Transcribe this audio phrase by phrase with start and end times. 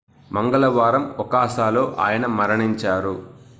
[0.31, 3.15] మంగళవారం ఒసాకాలో ఆయన మరణించారు